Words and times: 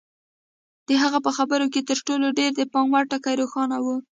د 0.87 0.89
هغه 1.01 1.19
په 1.25 1.31
خبرو 1.37 1.67
کې 1.73 1.81
تر 1.89 1.97
ټولو 2.07 2.27
ډېر 2.39 2.51
د 2.55 2.61
پام 2.71 2.87
وړ 2.91 3.03
ټکی 3.11 3.35
روښانه 3.41 3.77
و. 3.83 3.85